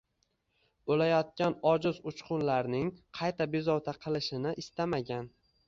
O’layotgan 0.95 1.57
ojiz 1.73 1.99
uchqunlarning 2.13 2.89
qayta 3.21 3.49
bezovta 3.55 3.97
qilishini 4.07 4.59
istamagan 4.67 5.33